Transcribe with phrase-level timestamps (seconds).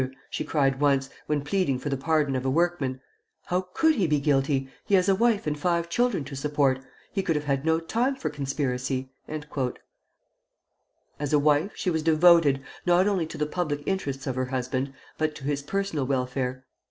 [0.31, 2.99] _"she cried once, when pleading for the pardon of a workman,
[3.45, 4.67] "how could he be guilty?
[4.83, 6.79] He has a wife and five children to support;
[7.11, 9.11] he could have had no time for conspiracy!"
[11.19, 14.91] As a wife she was devoted, not only to the public interests of her husband,
[15.19, 16.65] but to his personal welfare.